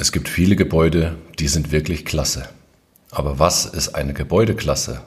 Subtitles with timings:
[0.00, 2.48] Es gibt viele Gebäude, die sind wirklich klasse.
[3.10, 5.00] Aber was ist eine Gebäudeklasse?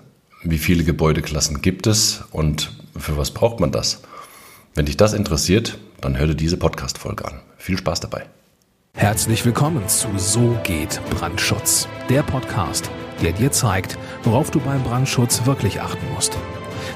[0.43, 4.01] Wie viele Gebäudeklassen gibt es und für was braucht man das?
[4.75, 7.39] Wenn dich das interessiert, dann hör dir diese Podcast-Folge an.
[7.57, 8.25] Viel Spaß dabei.
[8.93, 12.91] Herzlich willkommen zu So geht Brandschutz, der Podcast,
[13.23, 16.37] der dir zeigt, worauf du beim Brandschutz wirklich achten musst.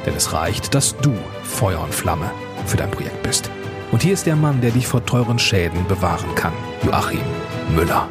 [0.05, 2.30] Denn es reicht, dass du Feuer und Flamme
[2.66, 3.50] für dein Projekt bist.
[3.93, 6.52] Und hier ist der Mann, der dich vor teuren Schäden bewahren kann,
[6.84, 7.21] Joachim
[7.76, 8.07] Müller.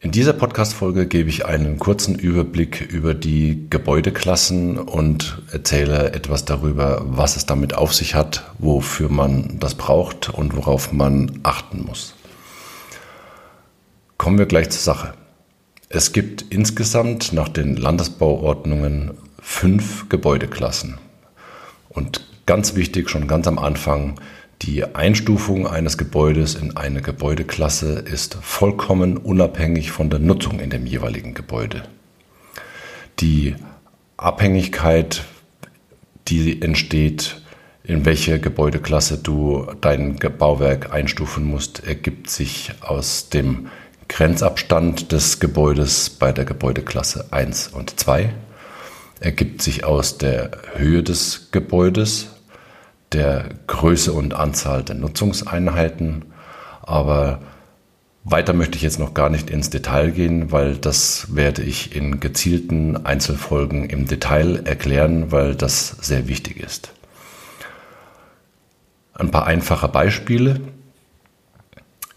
[0.00, 7.02] In dieser Podcast-Folge gebe ich einen kurzen Überblick über die Gebäudeklassen und erzähle etwas darüber,
[7.04, 12.14] was es damit auf sich hat, wofür man das braucht und worauf man achten muss.
[14.16, 15.14] Kommen wir gleich zur Sache.
[15.90, 19.10] Es gibt insgesamt nach den Landesbauordnungen
[19.40, 20.96] fünf Gebäudeklassen.
[21.90, 24.18] Und ganz wichtig, schon ganz am Anfang,
[24.62, 30.86] die Einstufung eines Gebäudes in eine Gebäudeklasse ist vollkommen unabhängig von der Nutzung in dem
[30.86, 31.82] jeweiligen Gebäude.
[33.18, 33.56] Die
[34.16, 35.24] Abhängigkeit,
[36.28, 37.42] die entsteht,
[37.82, 43.68] in welche Gebäudeklasse du dein Bauwerk einstufen musst, ergibt sich aus dem
[44.08, 48.32] Grenzabstand des Gebäudes bei der Gebäudeklasse 1 und 2,
[49.18, 52.31] ergibt sich aus der Höhe des Gebäudes
[53.12, 56.24] der Größe und Anzahl der Nutzungseinheiten.
[56.82, 57.40] Aber
[58.24, 62.20] weiter möchte ich jetzt noch gar nicht ins Detail gehen, weil das werde ich in
[62.20, 66.92] gezielten Einzelfolgen im Detail erklären, weil das sehr wichtig ist.
[69.14, 70.60] Ein paar einfache Beispiele.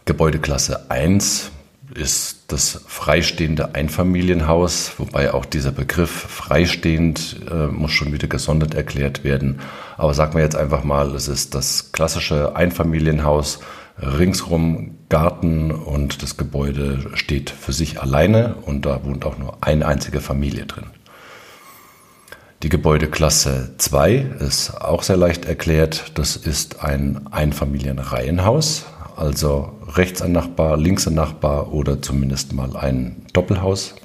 [0.05, 1.51] Gebäudeklasse 1
[1.95, 9.23] ist das freistehende Einfamilienhaus, wobei auch dieser Begriff freistehend äh, muss schon wieder gesondert erklärt
[9.23, 9.59] werden.
[9.97, 13.59] Aber sagen wir jetzt einfach mal, es ist das klassische Einfamilienhaus,
[13.97, 19.87] ringsrum Garten und das Gebäude steht für sich alleine und da wohnt auch nur eine
[19.87, 20.87] einzige Familie drin.
[22.63, 26.11] Die Gebäudeklasse 2 ist auch sehr leicht erklärt.
[26.15, 33.25] Das ist ein Einfamilienreihenhaus, also rechts ein Nachbar, links ein Nachbar oder zumindest mal ein
[33.33, 33.95] Doppelhaus.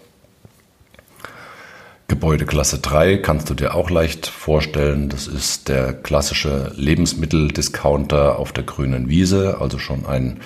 [2.08, 5.08] Gebäudeklasse 3 kannst du dir auch leicht vorstellen.
[5.08, 10.40] Das ist der klassische Lebensmitteldiscounter auf der grünen Wiese, also schon ein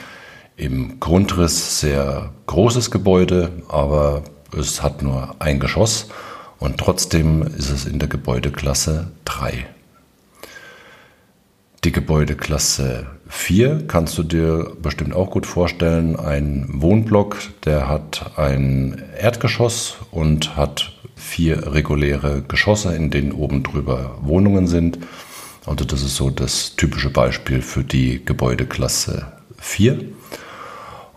[0.57, 4.23] im Grundriss sehr großes Gebäude, aber
[4.57, 6.09] es hat nur ein Geschoss
[6.59, 9.67] und trotzdem ist es in der Gebäudeklasse 3.
[11.85, 16.17] Die Gebäudeklasse 4 kannst du dir bestimmt auch gut vorstellen.
[16.17, 17.37] Ein Wohnblock,
[17.67, 24.99] der hat ein Erdgeschoss und hat vier reguläre Geschosse, in denen oben drüber Wohnungen sind.
[25.67, 30.07] Also das ist so das typische Beispiel für die Gebäudeklasse 4.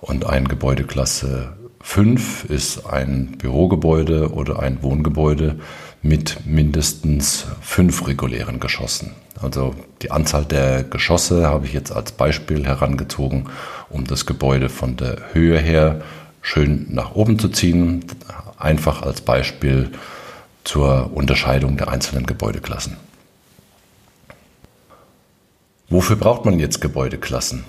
[0.01, 1.53] Und ein Gebäudeklasse
[1.87, 5.57] 5 ist ein Bürogebäude oder ein Wohngebäude
[6.01, 9.13] mit mindestens fünf regulären Geschossen.
[9.41, 13.45] Also die Anzahl der Geschosse habe ich jetzt als Beispiel herangezogen,
[13.89, 16.01] um das Gebäude von der Höhe her
[16.41, 18.03] schön nach oben zu ziehen.
[18.57, 19.89] Einfach als Beispiel
[20.65, 22.97] zur Unterscheidung der einzelnen Gebäudeklassen.
[25.89, 27.63] Wofür braucht man jetzt Gebäudeklassen?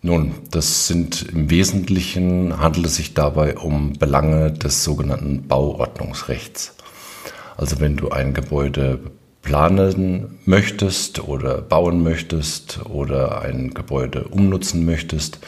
[0.00, 6.76] Nun, das sind im Wesentlichen handelt es sich dabei um Belange des sogenannten Bauordnungsrechts.
[7.56, 9.00] Also wenn du ein Gebäude
[9.42, 15.40] planen möchtest oder bauen möchtest oder ein Gebäude umnutzen möchtest,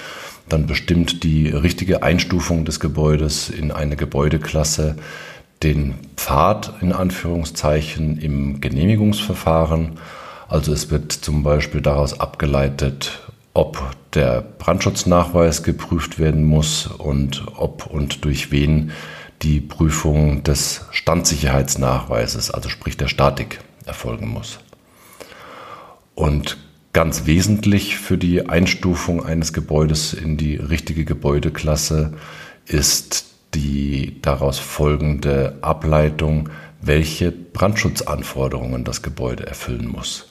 [0.49, 4.97] dann bestimmt die richtige Einstufung des Gebäudes in eine Gebäudeklasse
[5.63, 9.99] den Pfad in Anführungszeichen im Genehmigungsverfahren.
[10.49, 13.83] Also es wird zum Beispiel daraus abgeleitet, ob
[14.15, 18.93] der Brandschutznachweis geprüft werden muss und ob und durch wen
[19.43, 24.59] die Prüfung des Standsicherheitsnachweises, also sprich der Statik, erfolgen muss.
[26.15, 26.59] Und
[26.93, 32.13] ganz wesentlich für die Einstufung eines Gebäudes in die richtige Gebäudeklasse
[32.67, 36.51] ist die daraus folgende Ableitung,
[36.81, 40.29] welche Brandschutzanforderungen das Gebäude erfüllen muss.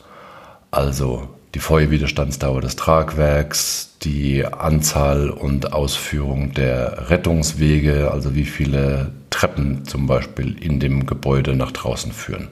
[0.71, 9.85] Also die Feuerwiderstandsdauer des Tragwerks, die Anzahl und Ausführung der Rettungswege, also wie viele Treppen
[9.85, 12.49] zum Beispiel in dem Gebäude nach draußen führen.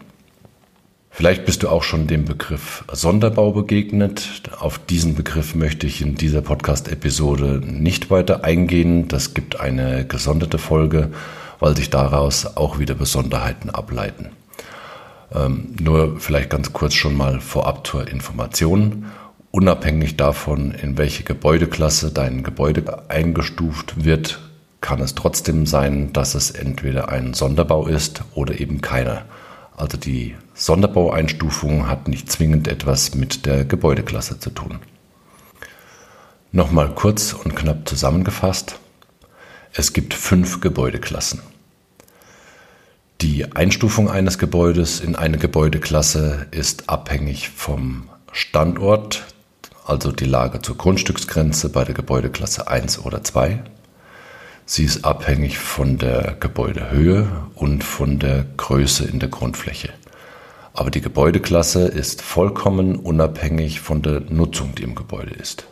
[1.10, 4.44] Vielleicht bist du auch schon dem Begriff Sonderbau begegnet.
[4.60, 9.08] Auf diesen Begriff möchte ich in dieser Podcast-Episode nicht weiter eingehen.
[9.08, 11.10] Das gibt eine gesonderte Folge,
[11.60, 14.30] weil sich daraus auch wieder Besonderheiten ableiten.
[15.34, 19.06] Ähm, nur vielleicht ganz kurz schon mal vorab zur Information.
[19.52, 24.40] unabhängig davon, in welche Gebäudeklasse dein Gebäude eingestuft wird,
[24.82, 29.26] kann es trotzdem sein, dass es entweder ein Sonderbau ist oder eben keiner.
[29.76, 34.80] Also die Sonderbaueinstufung hat nicht zwingend etwas mit der Gebäudeklasse zu tun.
[36.52, 38.80] Nochmal kurz und knapp zusammengefasst.
[39.74, 41.42] Es gibt fünf Gebäudeklassen.
[43.38, 49.26] Die Einstufung eines Gebäudes in eine Gebäudeklasse ist abhängig vom Standort,
[49.86, 53.62] also die Lage zur Grundstücksgrenze bei der Gebäudeklasse 1 oder 2.
[54.66, 59.90] Sie ist abhängig von der Gebäudehöhe und von der Größe in der Grundfläche.
[60.74, 65.68] Aber die Gebäudeklasse ist vollkommen unabhängig von der Nutzung, die im Gebäude ist.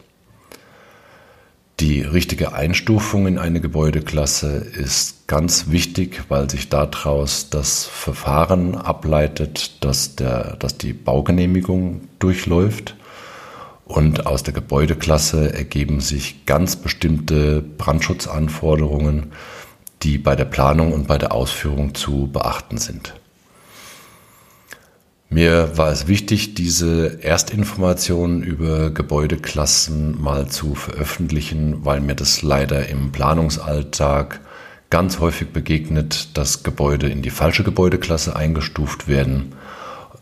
[1.96, 9.82] Die richtige Einstufung in eine Gebäudeklasse ist ganz wichtig, weil sich daraus das Verfahren ableitet,
[9.82, 12.98] dass, der, dass die Baugenehmigung durchläuft
[13.86, 19.32] und aus der Gebäudeklasse ergeben sich ganz bestimmte Brandschutzanforderungen,
[20.04, 23.14] die bei der Planung und bei der Ausführung zu beachten sind.
[25.30, 32.88] Mir war es wichtig, diese Erstinformationen über Gebäudeklassen mal zu veröffentlichen, weil mir das leider
[32.88, 34.40] im Planungsalltag
[34.90, 39.54] ganz häufig begegnet, dass Gebäude in die falsche Gebäudeklasse eingestuft werden.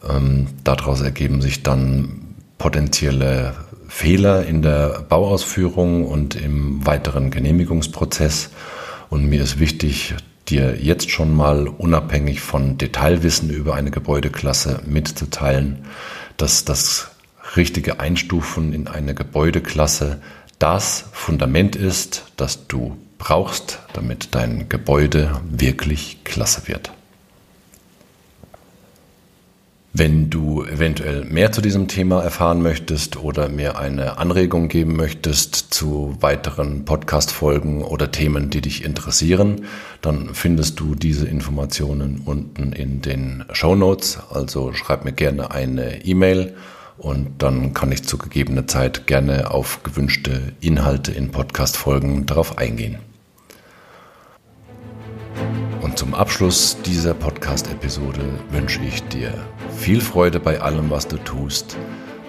[0.10, 3.54] Ähm, daraus ergeben sich dann potenzielle
[3.90, 8.50] Fehler in der Bauausführung und im weiteren Genehmigungsprozess.
[9.10, 10.16] Und mir ist wichtig,
[10.54, 15.86] dir jetzt schon mal unabhängig von Detailwissen über eine Gebäudeklasse mitzuteilen,
[16.38, 17.10] dass das
[17.56, 20.22] richtige Einstufen in eine Gebäudeklasse
[20.60, 26.92] das Fundament ist, das du brauchst, damit dein Gebäude wirklich klasse wird.
[29.96, 35.72] Wenn du eventuell mehr zu diesem Thema erfahren möchtest oder mir eine Anregung geben möchtest
[35.72, 39.66] zu weiteren Podcast-Folgen oder Themen, die dich interessieren,
[40.02, 44.18] dann findest du diese Informationen unten in den Show Notes.
[44.32, 46.56] Also schreib mir gerne eine E-Mail
[46.98, 52.98] und dann kann ich zu gegebener Zeit gerne auf gewünschte Inhalte in Podcast-Folgen darauf eingehen.
[55.94, 59.32] Und zum Abschluss dieser Podcast-Episode wünsche ich dir
[59.78, 61.78] viel Freude bei allem, was du tust,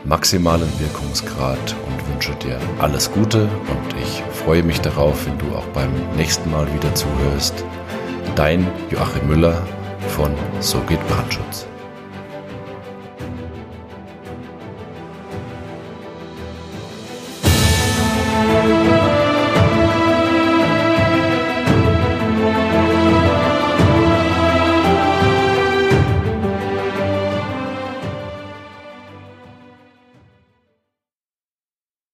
[0.05, 5.64] maximalen Wirkungsgrad und wünsche dir alles Gute und ich freue mich darauf, wenn du auch
[5.69, 7.64] beim nächsten Mal wieder zuhörst.
[8.37, 9.66] Dein Joachim Müller
[10.08, 11.66] von So geht Brandschutz.